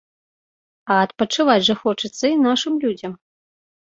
[0.93, 3.13] А адпачываць жа хочацца і нашым людзям.